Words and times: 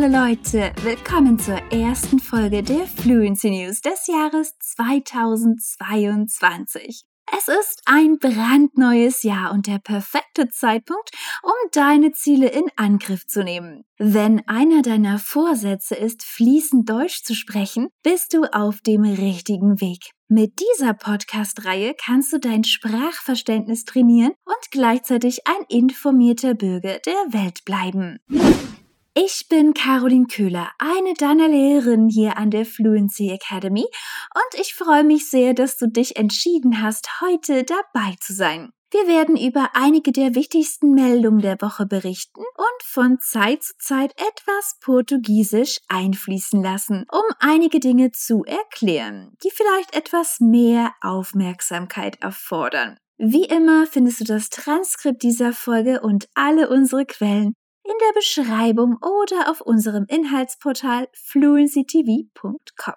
Hallo 0.00 0.28
Leute, 0.28 0.72
willkommen 0.82 1.38
zur 1.38 1.58
ersten 1.70 2.18
Folge 2.20 2.62
der 2.62 2.86
Fluency 2.86 3.50
News 3.50 3.82
des 3.82 4.06
Jahres 4.06 4.56
2022. 4.58 7.02
Es 7.36 7.48
ist 7.48 7.82
ein 7.84 8.18
brandneues 8.18 9.24
Jahr 9.24 9.52
und 9.52 9.66
der 9.66 9.78
perfekte 9.78 10.48
Zeitpunkt, 10.48 11.10
um 11.42 11.52
deine 11.72 12.12
Ziele 12.12 12.48
in 12.48 12.64
Angriff 12.76 13.26
zu 13.26 13.44
nehmen. 13.44 13.84
Wenn 13.98 14.40
einer 14.48 14.80
deiner 14.80 15.18
Vorsätze 15.18 15.96
ist, 15.96 16.24
fließend 16.24 16.88
Deutsch 16.88 17.22
zu 17.22 17.34
sprechen, 17.34 17.90
bist 18.02 18.32
du 18.32 18.44
auf 18.44 18.80
dem 18.80 19.02
richtigen 19.02 19.82
Weg. 19.82 20.12
Mit 20.28 20.60
dieser 20.60 20.94
Podcast-Reihe 20.94 21.94
kannst 22.02 22.32
du 22.32 22.38
dein 22.38 22.64
Sprachverständnis 22.64 23.84
trainieren 23.84 24.32
und 24.46 24.70
gleichzeitig 24.70 25.46
ein 25.46 25.62
informierter 25.68 26.54
Bürger 26.54 27.00
der 27.00 27.22
Welt 27.32 27.66
bleiben. 27.66 28.18
Ich 29.14 29.48
bin 29.48 29.74
Caroline 29.74 30.26
Köhler, 30.26 30.70
eine 30.78 31.14
deiner 31.14 31.48
Lehrerinnen 31.48 32.08
hier 32.08 32.36
an 32.36 32.52
der 32.52 32.64
Fluency 32.64 33.30
Academy 33.30 33.82
und 33.82 34.60
ich 34.60 34.74
freue 34.74 35.02
mich 35.02 35.28
sehr, 35.28 35.52
dass 35.52 35.76
du 35.76 35.88
dich 35.88 36.16
entschieden 36.16 36.80
hast, 36.80 37.20
heute 37.20 37.64
dabei 37.64 38.14
zu 38.20 38.32
sein. 38.32 38.70
Wir 38.92 39.08
werden 39.08 39.36
über 39.36 39.70
einige 39.74 40.12
der 40.12 40.36
wichtigsten 40.36 40.92
Meldungen 40.92 41.40
der 41.40 41.60
Woche 41.60 41.86
berichten 41.86 42.40
und 42.40 42.82
von 42.84 43.18
Zeit 43.18 43.64
zu 43.64 43.72
Zeit 43.78 44.12
etwas 44.12 44.78
Portugiesisch 44.80 45.80
einfließen 45.88 46.62
lassen, 46.62 47.04
um 47.10 47.22
einige 47.40 47.80
Dinge 47.80 48.12
zu 48.12 48.44
erklären, 48.44 49.36
die 49.42 49.50
vielleicht 49.50 49.96
etwas 49.96 50.38
mehr 50.38 50.92
Aufmerksamkeit 51.00 52.22
erfordern. 52.22 52.96
Wie 53.18 53.44
immer 53.44 53.86
findest 53.86 54.20
du 54.20 54.24
das 54.24 54.50
Transkript 54.50 55.22
dieser 55.22 55.52
Folge 55.52 56.00
und 56.00 56.28
alle 56.34 56.70
unsere 56.70 57.04
Quellen 57.04 57.54
in 57.90 57.96
der 58.06 58.12
Beschreibung 58.14 58.98
oder 59.02 59.50
auf 59.50 59.60
unserem 59.60 60.04
Inhaltsportal 60.06 61.08
fluencytv.com. 61.12 62.94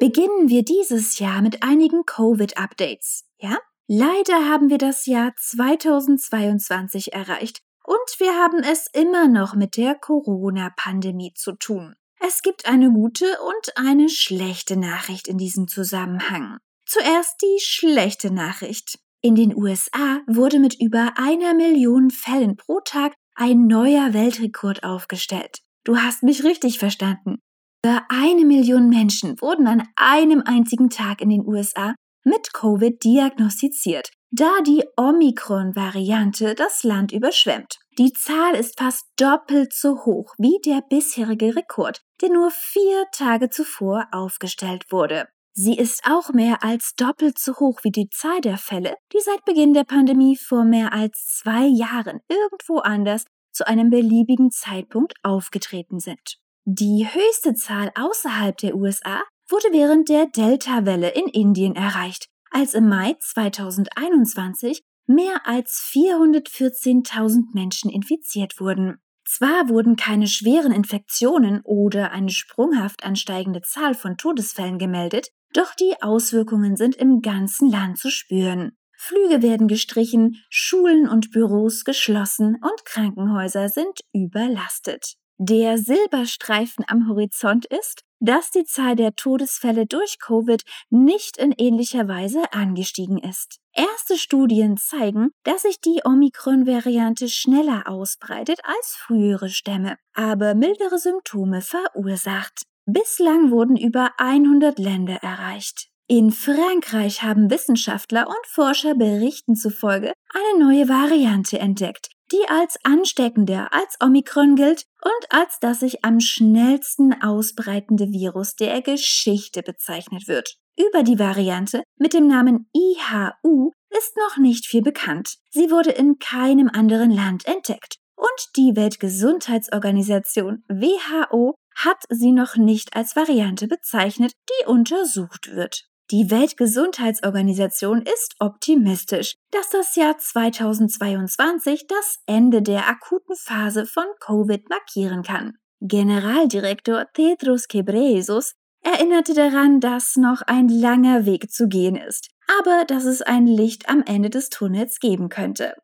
Beginnen 0.00 0.48
wir 0.48 0.64
dieses 0.64 1.18
Jahr 1.20 1.42
mit 1.42 1.62
einigen 1.62 2.04
Covid-Updates. 2.04 3.24
Ja? 3.38 3.58
Leider 3.86 4.48
haben 4.50 4.68
wir 4.68 4.78
das 4.78 5.06
Jahr 5.06 5.32
2022 5.36 7.12
erreicht 7.12 7.62
und 7.84 8.18
wir 8.18 8.34
haben 8.34 8.64
es 8.64 8.88
immer 8.92 9.28
noch 9.28 9.54
mit 9.54 9.76
der 9.76 9.94
Corona-Pandemie 9.94 11.34
zu 11.34 11.52
tun. 11.52 11.94
Es 12.18 12.42
gibt 12.42 12.66
eine 12.66 12.90
gute 12.90 13.26
und 13.46 13.76
eine 13.76 14.08
schlechte 14.08 14.76
Nachricht 14.76 15.28
in 15.28 15.38
diesem 15.38 15.68
Zusammenhang. 15.68 16.58
Zuerst 16.86 17.40
die 17.42 17.60
schlechte 17.60 18.32
Nachricht. 18.32 18.98
In 19.24 19.36
den 19.36 19.56
USA 19.56 20.20
wurde 20.26 20.58
mit 20.58 20.78
über 20.78 21.14
einer 21.16 21.54
Million 21.54 22.10
Fällen 22.10 22.58
pro 22.58 22.80
Tag 22.80 23.14
ein 23.34 23.66
neuer 23.66 24.12
Weltrekord 24.12 24.84
aufgestellt. 24.84 25.60
Du 25.82 25.96
hast 25.96 26.22
mich 26.22 26.44
richtig 26.44 26.78
verstanden. 26.78 27.38
Über 27.82 28.02
eine 28.10 28.44
Million 28.44 28.90
Menschen 28.90 29.40
wurden 29.40 29.66
an 29.66 29.88
einem 29.96 30.42
einzigen 30.44 30.90
Tag 30.90 31.22
in 31.22 31.30
den 31.30 31.46
USA 31.46 31.94
mit 32.22 32.52
Covid 32.52 33.02
diagnostiziert, 33.02 34.10
da 34.30 34.60
die 34.66 34.84
Omikron-Variante 34.98 36.54
das 36.54 36.82
Land 36.82 37.10
überschwemmt. 37.10 37.78
Die 37.96 38.12
Zahl 38.12 38.54
ist 38.54 38.78
fast 38.78 39.06
doppelt 39.16 39.72
so 39.72 40.04
hoch 40.04 40.34
wie 40.36 40.60
der 40.66 40.82
bisherige 40.90 41.56
Rekord, 41.56 42.02
der 42.20 42.28
nur 42.28 42.50
vier 42.50 43.06
Tage 43.10 43.48
zuvor 43.48 44.06
aufgestellt 44.12 44.84
wurde. 44.90 45.28
Sie 45.56 45.76
ist 45.78 46.02
auch 46.04 46.32
mehr 46.32 46.64
als 46.64 46.94
doppelt 46.96 47.38
so 47.38 47.54
hoch 47.54 47.84
wie 47.84 47.92
die 47.92 48.08
Zahl 48.08 48.40
der 48.40 48.58
Fälle, 48.58 48.96
die 49.12 49.20
seit 49.20 49.44
Beginn 49.44 49.72
der 49.72 49.84
Pandemie 49.84 50.36
vor 50.36 50.64
mehr 50.64 50.92
als 50.92 51.38
zwei 51.38 51.66
Jahren 51.66 52.18
irgendwo 52.28 52.78
anders 52.78 53.24
zu 53.52 53.64
einem 53.64 53.88
beliebigen 53.88 54.50
Zeitpunkt 54.50 55.14
aufgetreten 55.22 56.00
sind. 56.00 56.38
Die 56.64 57.06
höchste 57.08 57.54
Zahl 57.54 57.92
außerhalb 57.94 58.56
der 58.56 58.74
USA 58.74 59.22
wurde 59.48 59.68
während 59.70 60.08
der 60.08 60.26
Delta-Welle 60.26 61.10
in 61.10 61.28
Indien 61.28 61.76
erreicht, 61.76 62.26
als 62.50 62.74
im 62.74 62.88
Mai 62.88 63.14
2021 63.20 64.82
mehr 65.06 65.46
als 65.46 65.88
414.000 65.92 67.54
Menschen 67.54 67.90
infiziert 67.90 68.58
wurden. 68.58 68.96
Zwar 69.26 69.68
wurden 69.68 69.94
keine 69.96 70.26
schweren 70.26 70.72
Infektionen 70.72 71.60
oder 71.62 72.10
eine 72.10 72.30
sprunghaft 72.30 73.04
ansteigende 73.04 73.62
Zahl 73.62 73.94
von 73.94 74.16
Todesfällen 74.16 74.78
gemeldet, 74.78 75.28
doch 75.54 75.74
die 75.74 75.94
Auswirkungen 76.02 76.76
sind 76.76 76.96
im 76.96 77.22
ganzen 77.22 77.70
Land 77.70 77.98
zu 77.98 78.10
spüren. 78.10 78.76
Flüge 78.96 79.42
werden 79.42 79.68
gestrichen, 79.68 80.42
Schulen 80.48 81.08
und 81.08 81.30
Büros 81.30 81.84
geschlossen 81.84 82.56
und 82.62 82.84
Krankenhäuser 82.84 83.68
sind 83.68 84.00
überlastet. 84.12 85.14
Der 85.36 85.78
Silberstreifen 85.78 86.84
am 86.86 87.08
Horizont 87.08 87.66
ist, 87.66 88.02
dass 88.20 88.50
die 88.50 88.64
Zahl 88.64 88.94
der 88.96 89.14
Todesfälle 89.14 89.84
durch 89.84 90.18
Covid 90.20 90.62
nicht 90.90 91.36
in 91.36 91.52
ähnlicher 91.58 92.08
Weise 92.08 92.52
angestiegen 92.52 93.18
ist. 93.18 93.58
Erste 93.72 94.16
Studien 94.16 94.76
zeigen, 94.76 95.30
dass 95.42 95.62
sich 95.62 95.80
die 95.80 96.00
Omikron-Variante 96.04 97.28
schneller 97.28 97.88
ausbreitet 97.88 98.60
als 98.62 98.94
frühere 98.96 99.50
Stämme, 99.50 99.96
aber 100.14 100.54
mildere 100.54 100.98
Symptome 100.98 101.60
verursacht. 101.60 102.62
Bislang 102.86 103.50
wurden 103.50 103.76
über 103.76 104.10
100 104.18 104.78
Länder 104.78 105.16
erreicht. 105.22 105.88
In 106.06 106.32
Frankreich 106.32 107.22
haben 107.22 107.50
Wissenschaftler 107.50 108.26
und 108.26 108.46
Forscher 108.46 108.94
Berichten 108.94 109.56
zufolge 109.56 110.12
eine 110.28 110.62
neue 110.62 110.86
Variante 110.86 111.58
entdeckt, 111.58 112.10
die 112.30 112.46
als 112.46 112.76
ansteckender 112.84 113.72
als 113.72 113.96
Omikron 114.02 114.54
gilt 114.54 114.84
und 115.02 115.32
als 115.32 115.58
das 115.60 115.80
sich 115.80 116.04
am 116.04 116.20
schnellsten 116.20 117.14
ausbreitende 117.22 118.10
Virus 118.10 118.54
der 118.54 118.82
Geschichte 118.82 119.62
bezeichnet 119.62 120.28
wird. 120.28 120.58
Über 120.78 121.02
die 121.04 121.18
Variante 121.18 121.84
mit 121.96 122.12
dem 122.12 122.26
Namen 122.26 122.68
IHU 122.74 123.70
ist 123.96 124.14
noch 124.16 124.36
nicht 124.36 124.66
viel 124.66 124.82
bekannt. 124.82 125.36
Sie 125.50 125.70
wurde 125.70 125.90
in 125.92 126.18
keinem 126.18 126.68
anderen 126.68 127.10
Land 127.10 127.46
entdeckt. 127.46 127.96
Und 128.16 128.56
die 128.56 128.76
Weltgesundheitsorganisation 128.76 130.64
WHO 130.68 131.54
hat 131.74 132.04
sie 132.08 132.32
noch 132.32 132.56
nicht 132.56 132.96
als 132.96 133.16
Variante 133.16 133.68
bezeichnet, 133.68 134.32
die 134.48 134.66
untersucht 134.66 135.54
wird. 135.54 135.88
Die 136.10 136.30
Weltgesundheitsorganisation 136.30 138.02
ist 138.02 138.36
optimistisch, 138.38 139.36
dass 139.50 139.70
das 139.70 139.96
Jahr 139.96 140.18
2022 140.18 141.86
das 141.86 142.18
Ende 142.26 142.60
der 142.60 142.88
akuten 142.88 143.34
Phase 143.36 143.86
von 143.86 144.04
Covid 144.20 144.68
markieren 144.68 145.22
kann. 145.22 145.56
Generaldirektor 145.80 147.06
Tedros 147.14 147.68
Ghebreyesus 147.68 148.54
erinnerte 148.82 149.32
daran, 149.32 149.80
dass 149.80 150.16
noch 150.16 150.42
ein 150.42 150.68
langer 150.68 151.24
Weg 151.24 151.50
zu 151.50 151.68
gehen 151.68 151.96
ist, 151.96 152.28
aber 152.60 152.84
dass 152.84 153.04
es 153.04 153.22
ein 153.22 153.46
Licht 153.46 153.88
am 153.88 154.02
Ende 154.06 154.28
des 154.28 154.50
Tunnels 154.50 155.00
geben 155.00 155.30
könnte. 155.30 155.74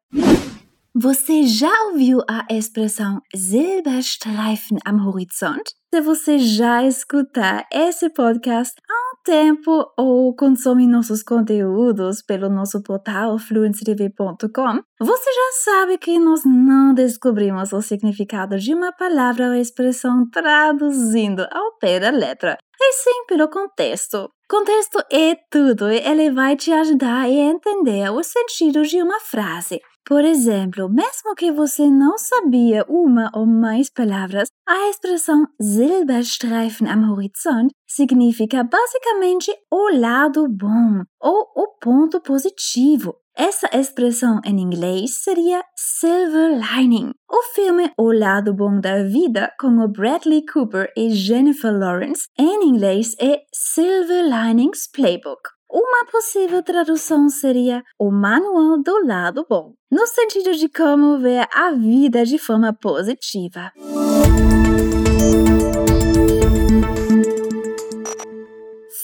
Você 0.92 1.44
já 1.44 1.70
ouviu 1.84 2.18
a 2.28 2.44
expressão 2.50 3.20
Silberstreifen 3.32 4.78
am 4.84 5.06
Horizont? 5.06 5.62
Se 5.94 6.00
você 6.00 6.36
já 6.36 6.84
escutar 6.84 7.64
esse 7.72 8.10
podcast 8.10 8.74
há 8.90 8.92
um 8.92 9.22
tempo 9.24 9.86
ou 9.96 10.34
consome 10.34 10.88
nossos 10.88 11.22
conteúdos 11.22 12.22
pelo 12.22 12.48
nosso 12.48 12.82
portal 12.82 13.38
fluencytv.com, 13.38 14.80
você 15.00 15.32
já 15.32 15.52
sabe 15.62 15.96
que 15.96 16.18
nós 16.18 16.40
não 16.44 16.92
descobrimos 16.92 17.72
o 17.72 17.80
significado 17.80 18.58
de 18.58 18.74
uma 18.74 18.90
palavra 18.90 19.46
ou 19.46 19.54
expressão 19.54 20.28
traduzindo 20.28 21.46
ao 21.52 21.78
pé 21.78 22.00
da 22.00 22.10
letra, 22.10 22.58
e 22.80 22.92
sim 22.94 23.26
pelo 23.28 23.48
contexto. 23.48 24.28
Contexto 24.48 24.98
é 25.12 25.36
tudo 25.48 25.88
e 25.88 25.98
ele 25.98 26.32
vai 26.32 26.56
te 26.56 26.72
ajudar 26.72 27.22
a 27.22 27.30
entender 27.30 28.10
o 28.10 28.24
sentido 28.24 28.82
de 28.82 29.00
uma 29.00 29.20
frase. 29.20 29.80
Por 30.10 30.24
exemplo, 30.24 30.88
mesmo 30.88 31.36
que 31.36 31.52
você 31.52 31.88
não 31.88 32.18
sabia 32.18 32.84
uma 32.88 33.30
ou 33.32 33.46
mais 33.46 33.88
palavras, 33.88 34.48
a 34.66 34.88
expressão 34.88 35.46
Silberstreifen 35.62 36.88
am 36.88 37.12
Horizont 37.12 37.70
significa 37.88 38.64
basicamente 38.64 39.56
o 39.70 39.96
lado 39.96 40.48
bom 40.48 41.04
ou 41.20 41.46
o 41.54 41.78
ponto 41.80 42.20
positivo. 42.20 43.14
Essa 43.36 43.68
expressão 43.72 44.40
em 44.44 44.58
inglês 44.58 45.22
seria 45.22 45.62
Silver 45.76 46.58
Lining. 46.58 47.12
O 47.30 47.42
filme 47.54 47.92
O 47.96 48.10
Lado 48.10 48.52
Bom 48.52 48.80
da 48.80 49.04
Vida, 49.04 49.52
com 49.60 49.78
o 49.78 49.86
Bradley 49.86 50.44
Cooper 50.44 50.92
e 50.96 51.10
Jennifer 51.10 51.72
Lawrence, 51.72 52.26
em 52.36 52.68
inglês 52.68 53.14
é 53.20 53.42
Silver 53.54 54.24
Linings 54.24 54.88
Playbook. 54.92 55.59
Uma 55.72 56.04
possível 56.10 56.64
tradução 56.64 57.28
seria 57.28 57.84
o 57.96 58.10
manual 58.10 58.82
do 58.82 59.06
lado 59.06 59.46
bom, 59.48 59.72
no 59.88 60.04
sentido 60.04 60.52
de 60.52 60.68
como 60.68 61.20
ver 61.20 61.46
a 61.54 61.70
vida 61.70 62.24
de 62.24 62.38
forma 62.38 62.72
positiva. 62.72 63.72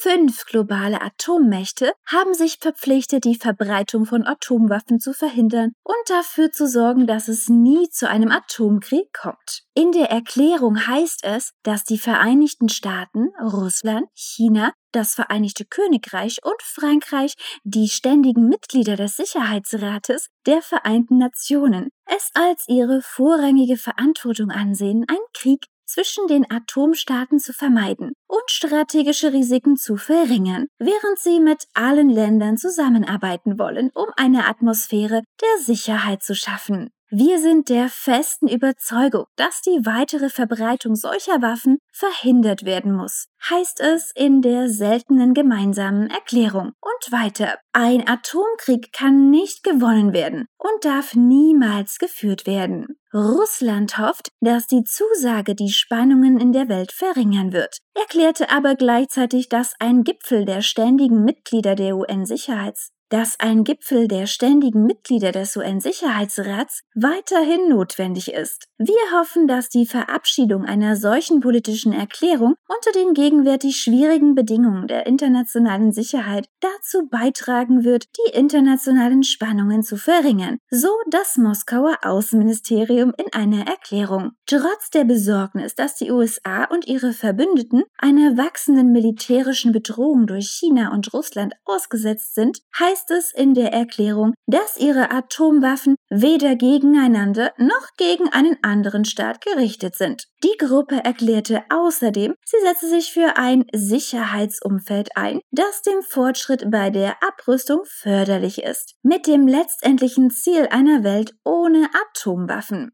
Fünf 0.09 0.45
globale 0.45 1.03
Atommächte 1.03 1.93
haben 2.07 2.33
sich 2.33 2.59
verpflichtet, 2.61 3.25
die 3.25 3.35
Verbreitung 3.35 4.07
von 4.07 4.25
Atomwaffen 4.25 5.01
zu 5.01 5.13
verhindern 5.13 5.73
und 5.83 5.97
dafür 6.07 6.53
zu 6.53 6.69
sorgen, 6.69 7.09
dass 7.09 7.27
es 7.27 7.49
nie 7.49 7.89
zu 7.91 8.09
einem 8.09 8.31
Atomkrieg 8.31 9.13
kommt. 9.13 9.65
In 9.75 9.91
der 9.91 10.09
Erklärung 10.09 10.87
heißt 10.87 11.25
es, 11.25 11.51
dass 11.65 11.83
die 11.83 11.99
Vereinigten 11.99 12.69
Staaten, 12.69 13.31
Russland, 13.43 14.07
China, 14.15 14.73
das 14.93 15.17
Vereinigte 15.17 15.65
Königreich 15.65 16.39
und 16.45 16.63
Frankreich, 16.63 17.35
die 17.65 17.89
ständigen 17.89 18.49
Mitglieder 18.49 18.95
des 18.95 19.17
Sicherheitsrates 19.17 20.29
der 20.47 20.63
Vereinten 20.63 21.19
Nationen, 21.19 21.89
es 22.05 22.31
als 22.35 22.63
ihre 22.69 23.03
vorrangige 23.03 23.77
Verantwortung 23.77 24.53
ansehen, 24.53 25.05
einen 25.09 25.27
Krieg 25.35 25.67
zwischen 25.87 26.27
den 26.27 26.51
Atomstaaten 26.51 27.39
zu 27.39 27.53
vermeiden 27.53 28.13
und 28.27 28.51
strategische 28.51 29.33
Risiken 29.33 29.77
zu 29.77 29.97
verringern, 29.97 30.67
während 30.79 31.19
sie 31.19 31.41
mit 31.41 31.65
allen 31.75 32.11
Ländern 32.11 32.57
zusammenarbeiten 32.57 33.59
wollen, 33.59 33.91
um 33.95 34.07
eine 34.17 34.47
Atmosphäre 34.47 35.23
der 35.41 35.65
Sicherheit 35.65 36.23
zu 36.23 36.35
schaffen. 36.35 36.91
Wir 37.09 37.39
sind 37.39 37.69
der 37.69 37.89
festen 37.89 38.49
Überzeugung, 38.49 39.27
dass 39.37 39.61
die 39.61 39.87
weitere 39.87 40.29
Verbreitung 40.29 40.97
solcher 40.97 41.41
Waffen 41.41 41.79
verhindert 41.93 42.65
werden 42.65 42.93
muss, 42.93 43.29
heißt 43.49 43.79
es 43.79 44.11
in 44.13 44.43
der 44.43 44.69
seltenen 44.69 45.33
gemeinsamen 45.33 46.11
Erklärung. 46.11 46.73
Und 46.81 47.13
weiter, 47.13 47.59
ein 47.73 48.09
Atomkrieg 48.09 48.93
kann 48.93 49.31
nicht 49.31 49.63
gewonnen 49.63 50.15
werden 50.15 50.47
und 50.59 50.85
darf 50.85 51.15
niemals 51.15 51.99
geführt 51.99 52.45
werden. 52.45 52.99
Russland 53.15 53.99
hofft, 53.99 54.31
dass 54.41 54.67
die 54.67 54.83
Zusage 54.83 55.55
die 55.55 55.71
Spannungen 55.71 56.41
in 56.41 56.51
der 56.51 56.69
Welt 56.69 56.91
verringern 56.91 57.53
wird, 57.53 57.79
erklärte 57.95 58.51
aber 58.51 58.75
gleichzeitig, 58.75 59.49
dass 59.49 59.75
ein 59.79 60.03
Gipfel 60.03 60.45
der 60.45 60.61
ständigen 60.61 61.25
Mitglieder 61.25 61.77
der 61.77 61.97
UN-Sicherheits 61.97 62.91
dass 63.09 63.39
ein 63.39 63.65
Gipfel 63.65 64.09
der 64.09 64.27
ständigen 64.27 64.85
Mitglieder 64.85 65.33
des 65.33 65.57
UN-Sicherheitsrats 65.57 66.83
weiterhin 66.95 67.69
notwendig 67.69 68.33
ist. 68.33 68.69
Wir 68.79 69.19
hoffen, 69.19 69.47
dass 69.47 69.69
die 69.69 69.87
Verabschiedung 69.87 70.65
einer 70.65 70.97
solchen 70.97 71.41
politischen 71.41 71.93
Erklärung 71.93 72.55
unter 72.69 72.93
den 72.93 73.15
gegenwärtig 73.15 73.77
schwierigen 73.77 74.35
Bedingungen 74.35 74.87
der 74.89 75.07
internationalen 75.07 75.93
Sicherheit 75.93 76.49
dazu 76.61 77.07
beitragen 77.09 77.85
wird, 77.85 78.07
die 78.17 78.37
internationalen 78.37 79.23
Spannungen 79.23 79.83
zu 79.83 79.97
verringern, 79.97 80.59
so 80.71 80.89
das 81.11 81.37
Moskauer 81.37 81.99
Außenministerium 82.03 83.13
in 83.17 83.33
einer 83.33 83.67
Erklärung. 83.67 84.33
Trotz 84.47 84.91
der 84.93 85.05
Besorgnis, 85.05 85.75
dass 85.75 85.95
die 85.95 86.11
USA 86.11 86.65
und 86.65 86.87
ihre 86.87 87.13
Verbündeten 87.13 87.85
einer 87.99 88.37
wachsenden 88.37 88.93
militärischen 88.93 89.73
Bedrohung 89.73 90.27
durch 90.27 90.49
China 90.49 90.93
und 90.93 91.13
Russland 91.13 91.55
ausgesetzt 91.65 92.35
sind, 92.35 92.61
heißt 92.79 92.96
heißt 92.97 93.11
es 93.11 93.33
in 93.33 93.55
der 93.55 93.73
Erklärung, 93.73 94.33
dass 94.47 94.79
ihre 94.79 95.11
Atomwaffen 95.11 95.97
weder 96.09 96.57
gegeneinander 96.57 97.53
noch 97.59 97.89
gegen 97.97 98.29
einen 98.33 98.57
anderen 98.63 99.05
Staat 99.05 99.45
gerichtet 99.45 99.97
sind. 99.97 100.29
Die 100.43 100.57
Gruppe 100.59 101.05
erklärte 101.05 101.63
außerdem, 101.69 102.35
sie 102.45 102.57
setze 102.65 102.89
sich 102.89 103.13
für 103.13 103.37
ein 103.37 103.65
Sicherheitsumfeld 103.75 105.11
ein, 105.15 105.41
das 105.51 105.83
dem 105.83 106.03
Fortschritt 106.03 106.71
bei 106.71 106.91
der 106.91 107.17
Abrüstung 107.23 107.81
förderlich 107.85 108.63
ist, 108.63 108.95
mit 109.03 109.27
dem 109.27 109.47
letztendlichen 109.47 110.31
Ziel 110.31 110.69
einer 110.71 111.05
Welt 111.05 111.35
ohne 111.45 111.89
Atomwaffen. 112.11 112.93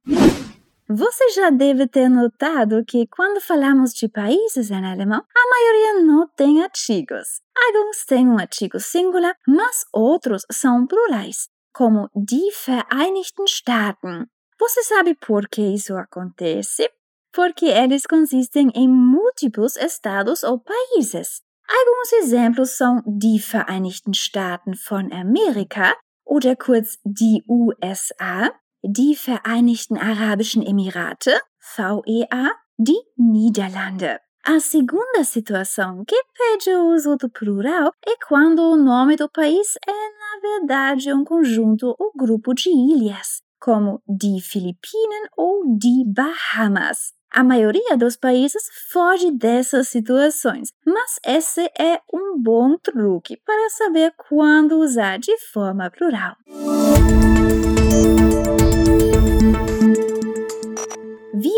Você 0.94 1.30
já 1.30 1.48
deve 1.48 1.88
ter 1.88 2.10
notado 2.10 2.84
que 2.84 3.06
quando 3.06 3.40
falamos 3.40 3.94
de 3.94 4.08
países 4.08 4.70
em 4.70 4.84
alemão, 4.84 5.24
a 5.34 5.48
maioria 5.48 6.04
não 6.04 6.28
tem 6.28 6.62
artigos. 6.62 7.40
Alguns 7.56 8.04
têm 8.04 8.28
um 8.28 8.38
artigo 8.38 8.78
singular, 8.78 9.34
mas 9.46 9.86
outros 9.90 10.42
são 10.52 10.86
plurais, 10.86 11.48
como 11.72 12.10
die 12.14 12.50
Vereinigten 12.66 13.46
Staaten. 13.46 14.26
Você 14.58 14.82
sabe 14.82 15.14
por 15.14 15.48
que 15.48 15.62
isso 15.62 15.96
acontece? 15.96 16.90
Porque 17.32 17.64
eles 17.64 18.06
consistem 18.06 18.70
em 18.74 18.86
múltiplos 18.86 19.76
estados 19.76 20.42
ou 20.42 20.60
países. 20.60 21.40
Alguns 21.70 22.12
exemplos 22.12 22.72
são 22.72 23.02
die 23.06 23.38
Vereinigten 23.38 24.12
Staaten 24.12 24.74
von 24.74 25.10
Amerika 25.10 25.96
oder 26.26 26.54
kurz 26.54 26.98
die 27.02 27.42
USA 27.48 28.52
die 28.82 29.14
Vereinigten 29.14 29.96
Arabischen 29.96 30.62
Emirate, 30.62 31.40
VEA, 31.76 32.52
die 32.76 33.00
Niederlande. 33.16 34.20
A 34.44 34.58
segunda 34.58 35.22
situação 35.22 36.04
que 36.04 36.20
pede 36.36 36.74
o 36.74 36.92
uso 36.92 37.16
do 37.16 37.30
plural 37.30 37.92
é 38.04 38.16
quando 38.26 38.60
o 38.60 38.76
nome 38.76 39.14
do 39.14 39.30
país 39.30 39.76
é, 39.86 39.92
na 39.92 40.40
verdade, 40.58 41.12
um 41.12 41.24
conjunto 41.24 41.94
ou 41.96 42.12
grupo 42.16 42.52
de 42.52 42.68
ilhas, 42.68 43.40
como 43.60 44.02
die 44.08 44.40
Philippinen 44.40 45.28
ou 45.36 45.62
die 45.78 46.04
Bahamas. 46.04 47.12
A 47.30 47.44
maioria 47.44 47.96
dos 47.96 48.16
países 48.16 48.64
foge 48.90 49.30
dessas 49.30 49.88
situações, 49.88 50.70
mas 50.84 51.18
esse 51.24 51.62
é 51.78 52.00
um 52.12 52.36
bom 52.36 52.76
truque 52.76 53.38
para 53.46 53.70
saber 53.70 54.12
quando 54.28 54.80
usar 54.80 55.18
de 55.18 55.38
forma 55.52 55.88
plural. 55.88 56.36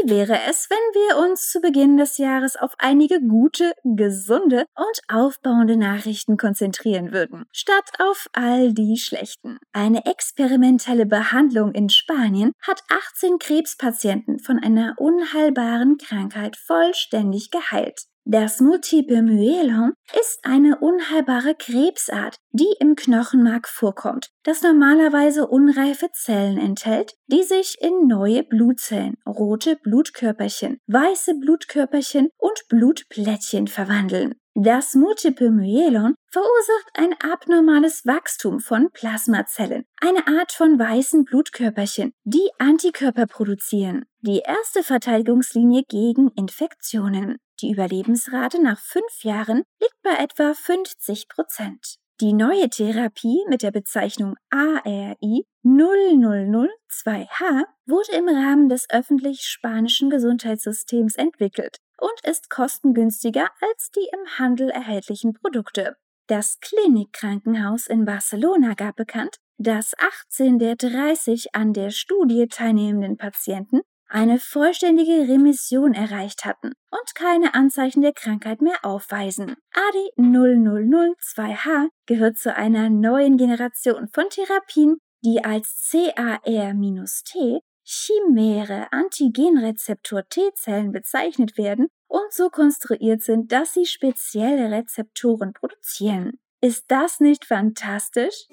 Wäre 0.06 0.39
es, 0.51 0.69
wenn 0.69 0.77
wir 0.77 1.31
uns 1.31 1.51
zu 1.51 1.62
Beginn 1.62 1.97
des 1.97 2.19
Jahres 2.19 2.56
auf 2.56 2.75
einige 2.77 3.23
gute, 3.23 3.73
gesunde 3.85 4.67
und 4.75 5.01
aufbauende 5.09 5.79
Nachrichten 5.79 6.37
konzentrieren 6.37 7.11
würden, 7.11 7.47
statt 7.53 7.91
auf 7.99 8.29
all 8.35 8.75
die 8.75 8.99
schlechten? 8.99 9.59
Eine 9.73 10.05
experimentelle 10.05 11.06
Behandlung 11.06 11.73
in 11.73 11.89
Spanien 11.89 12.53
hat 12.61 12.83
18 12.91 13.39
Krebspatienten 13.39 14.41
von 14.41 14.59
einer 14.62 14.95
unheilbaren 14.99 15.97
Krankheit 15.97 16.56
vollständig 16.56 17.51
geheilt. 17.51 18.03
Das 18.26 18.59
Multiple 18.61 19.21
Myelom 19.21 19.93
ist 20.19 20.41
eine 20.44 20.79
unheilbare 20.79 21.55
Krebsart, 21.55 22.37
die 22.53 22.75
im 22.81 22.97
Knochenmark 22.97 23.69
vorkommt, 23.69 24.31
das 24.44 24.62
normalerweise 24.62 25.47
unreife 25.47 26.09
Zellen 26.11 26.56
enthält, 26.56 27.12
die 27.26 27.43
sich 27.43 27.76
in 27.82 28.06
neue 28.06 28.43
Blutzellen, 28.43 29.17
rote 29.26 29.76
Blutkörperchen, 29.76 30.79
weiße 30.87 31.35
Blutkörperchen 31.35 32.31
und 32.38 32.65
Blutplättchen 32.71 33.67
verwandeln. 33.67 34.35
Das 34.56 34.95
Multiple 34.95 35.51
Myelon 35.51 36.15
verursacht 36.31 36.91
ein 36.95 37.12
abnormales 37.19 38.06
Wachstum 38.06 38.61
von 38.61 38.89
Plasmazellen, 38.93 39.84
eine 40.01 40.29
Art 40.29 40.53
von 40.53 40.79
weißen 40.79 41.25
Blutkörperchen, 41.25 42.13
die 42.23 42.49
Antikörper 42.58 43.27
produzieren, 43.27 44.05
die 44.20 44.43
erste 44.46 44.84
Verteidigungslinie 44.84 45.82
gegen 45.89 46.31
Infektionen. 46.37 47.39
Die 47.63 47.73
Überlebensrate 47.73 48.63
nach 48.63 48.79
fünf 48.79 49.25
Jahren 49.25 49.65
liegt 49.81 50.01
bei 50.05 50.23
etwa 50.23 50.55
50 50.55 51.29
Prozent. 51.29 51.96
Die 52.20 52.32
neue 52.32 52.69
Therapie 52.69 53.44
mit 53.49 53.63
der 53.63 53.73
Bezeichnung 53.73 54.37
ARI 54.51 55.46
0002H 55.65 57.65
wurde 57.87 58.13
im 58.13 58.29
Rahmen 58.29 58.69
des 58.69 58.89
öffentlich-spanischen 58.89 60.11
Gesundheitssystems 60.11 61.17
entwickelt 61.17 61.79
und 62.05 62.31
ist 62.31 62.51
kostengünstiger 62.51 63.49
als 63.63 63.91
die 63.91 64.06
im 64.13 64.39
Handel 64.39 64.69
erhältlichen 64.69 65.32
Produkte. 65.32 65.96
Das 66.27 66.58
Klinikkrankenhaus 66.61 67.87
in 67.87 68.05
Barcelona 68.05 68.75
gab 68.75 68.96
bekannt, 68.96 69.37
dass 69.56 69.93
18 69.99 70.58
der 70.58 70.77
30 70.77 71.55
an 71.55 71.73
der 71.73 71.91
Studie 71.91 72.46
teilnehmenden 72.49 73.17
Patienten 73.17 73.81
eine 74.06 74.39
vollständige 74.39 75.29
Remission 75.29 75.94
erreicht 75.94 76.44
hatten 76.44 76.73
und 76.91 77.15
keine 77.15 77.55
Anzeichen 77.55 78.03
der 78.03 78.13
Krankheit 78.13 78.61
mehr 78.61 78.84
aufweisen. 78.84 79.56
ADI 79.73 80.11
0002H 80.19 81.89
gehört 82.06 82.37
zu 82.37 82.55
einer 82.55 82.91
neuen 82.91 83.39
Generation 83.39 84.08
von 84.13 84.29
Therapien, 84.29 84.99
die 85.25 85.43
als 85.43 85.91
CAR-T 85.91 87.61
chimäre 87.84 88.93
Antigenrezeptor-T-Zellen 88.93 90.93
bezeichnet 90.93 91.58
werden 91.58 91.88
und 92.08 92.32
so 92.32 92.48
konstruiert 92.48 93.22
sind, 93.22 93.53
dass 93.53 93.74
sie 93.74 93.86
spezielle 93.86 94.70
Rezeptoren 94.70 95.53
produzieren. 95.53 96.38
Ist 96.60 96.84
das 96.88 97.20
nicht 97.20 97.44
fantastisch? 97.44 98.46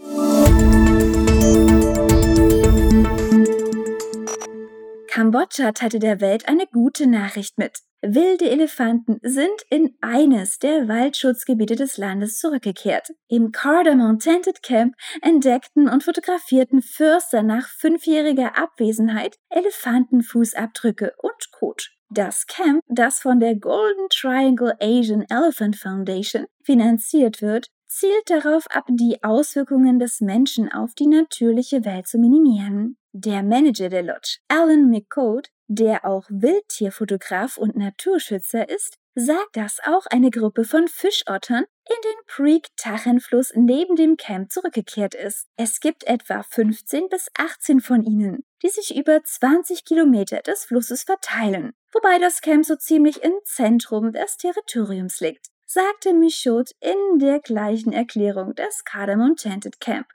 Kambodscha 5.07 5.71
teilte 5.71 5.99
der 5.99 6.19
Welt 6.19 6.47
eine 6.47 6.67
gute 6.67 7.07
Nachricht 7.07 7.57
mit. 7.57 7.79
Wilde 8.03 8.49
Elefanten 8.49 9.19
sind 9.21 9.61
in 9.69 9.95
eines 10.01 10.57
der 10.57 10.87
Waldschutzgebiete 10.87 11.75
des 11.75 11.97
Landes 11.97 12.39
zurückgekehrt. 12.39 13.09
Im 13.27 13.51
Cardamom 13.51 14.17
Tented 14.17 14.63
Camp 14.63 14.95
entdeckten 15.21 15.87
und 15.87 16.03
fotografierten 16.03 16.81
Förster 16.81 17.43
nach 17.43 17.67
fünfjähriger 17.67 18.57
Abwesenheit 18.57 19.37
Elefantenfußabdrücke 19.49 21.13
und 21.19 21.51
Kot. 21.51 21.91
Das 22.09 22.47
Camp, 22.47 22.81
das 22.87 23.19
von 23.19 23.39
der 23.39 23.55
Golden 23.55 24.07
Triangle 24.09 24.75
Asian 24.81 25.23
Elephant 25.29 25.75
Foundation 25.75 26.47
finanziert 26.63 27.43
wird, 27.43 27.67
zielt 27.87 28.29
darauf 28.29 28.65
ab, 28.71 28.85
die 28.89 29.23
Auswirkungen 29.23 29.99
des 29.99 30.21
Menschen 30.21 30.71
auf 30.71 30.95
die 30.95 31.07
natürliche 31.07 31.85
Welt 31.85 32.07
zu 32.07 32.17
minimieren. 32.17 32.97
Der 33.13 33.43
Manager 33.43 33.89
der 33.89 34.03
Lodge, 34.03 34.39
Alan 34.47 34.89
McCode, 34.89 35.49
der 35.71 36.03
auch 36.03 36.25
Wildtierfotograf 36.29 37.55
und 37.55 37.77
Naturschützer 37.77 38.67
ist, 38.67 38.97
sagt, 39.15 39.55
dass 39.55 39.79
auch 39.85 40.05
eine 40.07 40.29
Gruppe 40.29 40.65
von 40.65 40.89
Fischottern 40.89 41.63
in 41.87 41.95
den 42.03 42.25
Preek-Tachenfluss 42.27 43.53
neben 43.55 43.95
dem 43.95 44.17
Camp 44.17 44.51
zurückgekehrt 44.51 45.15
ist. 45.15 45.47
Es 45.55 45.79
gibt 45.79 46.03
etwa 46.03 46.43
15 46.43 47.07
bis 47.07 47.27
18 47.37 47.79
von 47.79 48.03
ihnen, 48.03 48.43
die 48.61 48.67
sich 48.67 48.95
über 48.97 49.23
20 49.23 49.85
Kilometer 49.85 50.41
des 50.41 50.65
Flusses 50.65 51.03
verteilen, 51.03 51.71
wobei 51.93 52.19
das 52.19 52.41
Camp 52.41 52.65
so 52.65 52.75
ziemlich 52.75 53.23
im 53.23 53.33
Zentrum 53.45 54.11
des 54.11 54.35
Territoriums 54.37 55.21
liegt, 55.21 55.47
sagte 55.65 56.13
Michaud 56.13 56.71
in 56.81 57.19
der 57.19 57.39
gleichen 57.39 57.93
Erklärung 57.93 58.55
des 58.55 58.83
Cardamom 58.83 59.37
Chanted 59.37 59.79
Camp. 59.79 60.07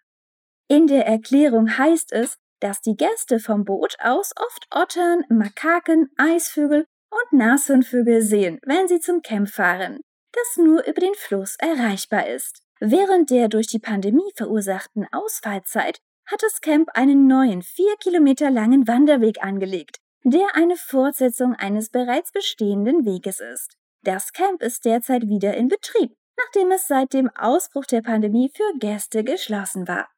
In 0.69 0.87
der 0.87 1.07
Erklärung 1.07 1.79
heißt 1.79 2.13
es, 2.13 2.37
dass 2.67 2.81
die 2.81 2.97
Gäste 2.97 3.39
vom 3.39 3.65
Boot 3.65 3.95
aus 4.03 4.33
oft 4.45 4.67
Ottern, 4.75 5.23
Makaken, 5.29 6.11
Eisvögel 6.17 6.85
und 7.11 7.39
Nashornvögel 7.39 8.23
sehen, 8.23 8.59
wenn 8.65 8.89
sie 8.89 8.99
zum 8.99 9.23
Camp 9.23 9.49
fahren, 9.49 10.01
das 10.33 10.57
nur 10.57 10.85
über 10.85 11.01
den 11.01 11.15
Fluss 11.15 11.55
erreichbar 11.61 12.27
ist. 12.27 12.65
Während 12.81 13.31
der 13.31 13.47
durch 13.47 13.69
die 13.69 13.79
Pandemie 13.79 14.33
verursachten 14.35 15.07
Ausfallzeit 15.13 15.99
hat 16.27 16.43
das 16.43 16.61
Camp 16.61 16.91
einen 16.95 17.29
neuen, 17.29 17.63
vier 17.63 17.95
Kilometer 18.01 18.51
langen 18.51 18.89
Wanderweg 18.89 19.45
angelegt, 19.45 19.99
der 20.25 20.57
eine 20.57 20.75
Fortsetzung 20.75 21.55
eines 21.55 21.91
bereits 21.91 22.33
bestehenden 22.33 23.07
Weges 23.07 23.39
ist. 23.39 23.77
Das 24.03 24.33
Camp 24.33 24.61
ist 24.61 24.85
derzeit 24.85 25.29
wieder 25.29 25.55
in 25.55 25.69
Betrieb, 25.69 26.17
nachdem 26.37 26.73
es 26.73 26.89
seit 26.89 27.13
dem 27.13 27.31
Ausbruch 27.37 27.85
der 27.85 28.03
Pandemie 28.03 28.51
für 28.53 28.77
Gäste 28.81 29.23
geschlossen 29.23 29.87
war. 29.87 30.09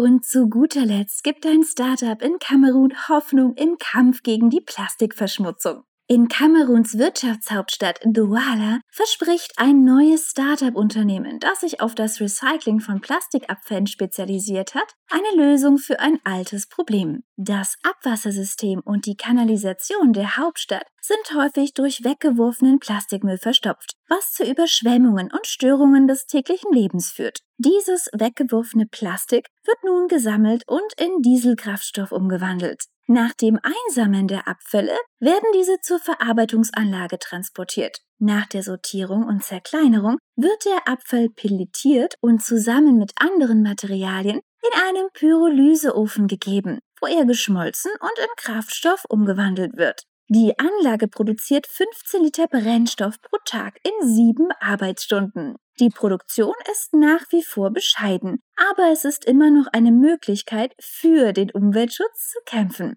Und 0.00 0.24
zu 0.24 0.48
guter 0.48 0.86
Letzt 0.86 1.24
gibt 1.24 1.44
ein 1.44 1.62
Startup 1.62 2.22
in 2.22 2.38
Kamerun 2.38 2.94
Hoffnung 3.10 3.52
im 3.56 3.76
Kampf 3.76 4.22
gegen 4.22 4.48
die 4.48 4.62
Plastikverschmutzung. 4.62 5.84
In 6.12 6.26
Kameruns 6.26 6.98
Wirtschaftshauptstadt 6.98 8.00
Douala 8.04 8.80
verspricht 8.88 9.52
ein 9.58 9.84
neues 9.84 10.30
Startup-Unternehmen, 10.30 11.38
das 11.38 11.60
sich 11.60 11.80
auf 11.80 11.94
das 11.94 12.20
Recycling 12.20 12.80
von 12.80 13.00
Plastikabfällen 13.00 13.86
spezialisiert 13.86 14.74
hat, 14.74 14.92
eine 15.08 15.40
Lösung 15.40 15.78
für 15.78 16.00
ein 16.00 16.18
altes 16.24 16.66
Problem. 16.66 17.22
Das 17.36 17.76
Abwassersystem 17.84 18.80
und 18.84 19.06
die 19.06 19.14
Kanalisation 19.14 20.12
der 20.12 20.36
Hauptstadt 20.36 20.88
sind 21.00 21.32
häufig 21.32 21.74
durch 21.74 22.02
weggeworfenen 22.02 22.80
Plastikmüll 22.80 23.38
verstopft, 23.38 23.92
was 24.08 24.32
zu 24.32 24.42
Überschwemmungen 24.42 25.30
und 25.30 25.46
Störungen 25.46 26.08
des 26.08 26.26
täglichen 26.26 26.72
Lebens 26.72 27.12
führt. 27.12 27.38
Dieses 27.56 28.10
weggeworfene 28.12 28.86
Plastik 28.86 29.46
wird 29.64 29.78
nun 29.84 30.08
gesammelt 30.08 30.64
und 30.66 30.92
in 30.98 31.22
Dieselkraftstoff 31.22 32.10
umgewandelt. 32.10 32.86
Nach 33.12 33.32
dem 33.34 33.58
Einsammeln 33.60 34.28
der 34.28 34.46
Abfälle 34.46 34.96
werden 35.18 35.48
diese 35.52 35.80
zur 35.80 35.98
Verarbeitungsanlage 35.98 37.18
transportiert. 37.18 37.98
Nach 38.20 38.46
der 38.46 38.62
Sortierung 38.62 39.24
und 39.24 39.42
Zerkleinerung 39.42 40.18
wird 40.36 40.64
der 40.64 40.86
Abfall 40.86 41.28
pelletiert 41.28 42.14
und 42.20 42.40
zusammen 42.40 42.98
mit 42.98 43.10
anderen 43.16 43.64
Materialien 43.64 44.38
in 44.62 44.80
einen 44.86 45.08
Pyrolyseofen 45.12 46.28
gegeben, 46.28 46.78
wo 47.00 47.08
er 47.08 47.24
geschmolzen 47.24 47.90
und 48.00 48.16
in 48.16 48.30
Kraftstoff 48.36 49.04
umgewandelt 49.08 49.76
wird. 49.76 50.04
Die 50.32 50.56
Anlage 50.60 51.08
produziert 51.08 51.66
15 51.66 52.22
Liter 52.22 52.46
Brennstoff 52.46 53.20
pro 53.20 53.36
Tag 53.44 53.80
in 53.82 54.06
sieben 54.06 54.50
Arbeitsstunden. 54.60 55.56
Die 55.80 55.88
Produktion 55.88 56.54
ist 56.70 56.94
nach 56.94 57.22
wie 57.30 57.42
vor 57.42 57.72
bescheiden, 57.72 58.40
aber 58.54 58.92
es 58.92 59.04
ist 59.04 59.24
immer 59.24 59.50
noch 59.50 59.66
eine 59.72 59.90
Möglichkeit, 59.90 60.72
für 60.78 61.32
den 61.32 61.50
Umweltschutz 61.50 62.30
zu 62.30 62.38
kämpfen. 62.46 62.96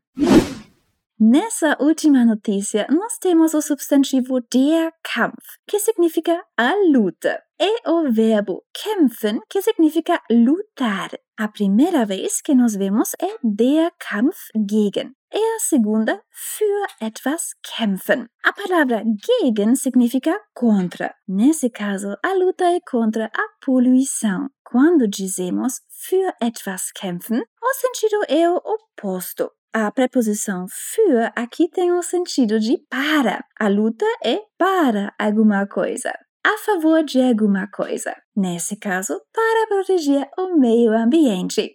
Nessa 1.17 1.79
última 1.79 2.23
notícia, 2.23 2.85
nós 2.91 3.17
temos 3.19 3.55
o 3.55 3.61
substantivo 3.61 4.39
der 4.39 4.91
Kampf, 5.01 5.57
que 5.65 5.79
significa 5.79 6.39
a 6.55 6.71
luta, 6.91 7.41
e 7.59 7.89
o 7.89 8.11
verbo 8.11 8.63
kämpfen, 8.73 9.39
que 9.49 9.59
significa 9.63 10.21
lutar. 10.29 11.09
A 11.35 11.47
primeira 11.47 12.05
vez 12.05 12.41
que 12.41 12.53
nós 12.53 12.75
vemos 12.75 13.13
é 13.19 13.37
der 13.41 13.91
Kampf 13.97 14.49
gegen. 14.53 15.15
E 15.35 15.55
a 15.55 15.59
segunda, 15.59 16.21
für 16.29 16.85
etwas 17.01 17.55
kämpfen. 17.63 18.27
A 18.43 18.53
palavra 18.53 19.03
gegen 19.17 19.75
significa 19.75 20.39
contra. 20.53 21.15
Nesse 21.27 21.71
caso, 21.71 22.15
a 22.23 22.33
luta 22.33 22.65
é 22.65 22.79
contra 22.79 23.25
a 23.25 23.65
poluição. 23.65 24.49
Quando 24.63 25.07
dizemos 25.07 25.81
für 25.89 26.31
etwas 26.39 26.91
kämpfen, 26.93 27.39
o 27.39 27.73
sentido 27.73 28.23
é 28.27 28.47
o 28.47 28.57
oposto. 28.57 29.49
A 29.73 29.91
preposição 29.91 30.67
für 30.69 31.31
aqui 31.35 31.67
tem 31.67 31.91
o 31.91 32.03
sentido 32.03 32.59
de 32.59 32.77
para. 32.87 33.43
A 33.59 33.67
luta 33.67 34.05
é 34.23 34.39
para 34.55 35.15
alguma 35.17 35.65
coisa, 35.65 36.13
a 36.45 36.57
favor 36.59 37.03
de 37.03 37.19
alguma 37.19 37.67
coisa. 37.71 38.15
Nesse 38.35 38.75
caso, 38.75 39.19
para 39.33 39.67
proteger 39.67 40.29
o 40.37 40.55
meio 40.59 40.91
ambiente. 40.91 41.73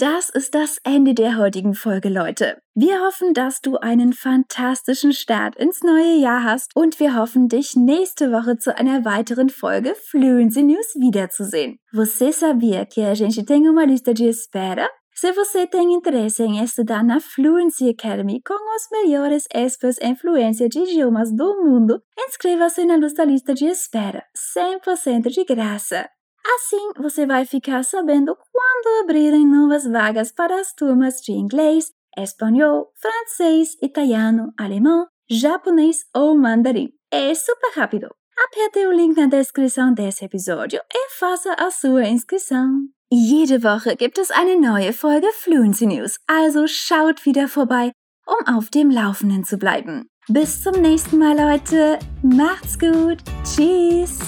Das 0.00 0.30
ist 0.30 0.54
das 0.54 0.78
Ende 0.84 1.12
der 1.12 1.38
heutigen 1.38 1.74
Folge, 1.74 2.08
Leute. 2.08 2.58
Wir 2.72 3.00
hoffen, 3.00 3.34
dass 3.34 3.60
du 3.60 3.78
einen 3.78 4.12
fantastischen 4.12 5.12
Start 5.12 5.56
ins 5.56 5.82
neue 5.82 6.20
Jahr 6.20 6.44
hast 6.44 6.70
und 6.76 7.00
wir 7.00 7.16
hoffen, 7.16 7.48
dich 7.48 7.74
nächste 7.74 8.30
Woche 8.30 8.56
zu 8.58 8.78
einer 8.78 9.04
weiteren 9.04 9.48
Folge 9.48 9.96
Fluency 9.96 10.62
News 10.62 10.94
wiederzusehen. 10.94 11.80
Você 11.92 12.32
sabia 12.32 12.86
que 12.86 13.00
a 13.00 13.14
gente 13.14 13.44
tem 13.44 13.68
uma 13.68 13.84
lista 13.84 14.14
de 14.14 14.28
espera? 14.28 14.88
Se 15.12 15.32
você 15.32 15.66
tem 15.66 15.92
interesse 15.92 16.44
em 16.44 16.62
estudar 16.62 17.02
na 17.02 17.18
Fluency 17.18 17.88
Academy 17.88 18.40
com 18.40 18.54
os 18.54 18.88
melhores 18.92 19.48
experts 19.52 19.98
em 20.00 20.14
fluência 20.14 20.68
de 20.68 20.78
idiomas 20.78 21.34
do 21.34 21.64
mundo, 21.64 22.00
inscreva-se 22.16 22.84
na 22.84 22.96
nossa 22.96 23.24
lista 23.24 23.52
de 23.52 23.64
espera, 23.64 24.22
100% 24.56 25.28
de 25.28 25.44
graça. 25.44 26.08
Assim, 26.54 26.92
você 26.96 27.26
vai 27.26 27.44
ficar 27.44 27.84
sabendo 27.84 28.34
quando 28.52 29.04
abrirem 29.04 29.46
novas 29.46 29.84
vagas 29.84 30.32
para 30.32 30.58
as 30.58 30.72
turmas 30.72 31.20
de 31.20 31.32
inglês, 31.32 31.92
espanhol, 32.16 32.90
francês, 33.00 33.76
italiano, 33.82 34.52
alemão, 34.58 35.06
japonês 35.30 36.06
ou 36.14 36.36
mandarim. 36.36 36.90
É 37.10 37.34
super 37.34 37.72
rápido. 37.74 38.08
Aperte 38.46 38.86
o 38.86 38.92
link 38.92 39.16
na 39.16 39.26
descrição 39.26 39.92
desse 39.92 40.24
episódio 40.24 40.80
e 40.94 41.10
faça 41.18 41.52
a 41.54 41.70
sua 41.70 42.06
inscrição. 42.06 42.88
Jede 43.10 43.58
Woche 43.58 43.96
gibt 43.96 44.18
es 44.18 44.30
eine 44.30 44.54
neue 44.56 44.92
Folge 44.92 45.32
Fluency 45.32 45.86
News, 45.86 46.18
also 46.28 46.66
schaut 46.66 47.24
wieder 47.24 47.48
vorbei, 47.48 47.90
um 48.26 48.54
auf 48.54 48.70
dem 48.70 48.90
Laufenden 48.90 49.44
zu 49.44 49.56
bleiben. 49.56 50.06
Bis 50.28 50.62
zum 50.62 50.80
nächsten 50.80 51.18
Mal, 51.18 51.36
Leute. 51.36 51.98
Macht's 52.22 52.78
gut. 52.78 53.18
Tschüss. 53.44 54.18